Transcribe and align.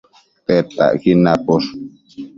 Tedtacquid 0.45 1.17
naposh 1.25 1.69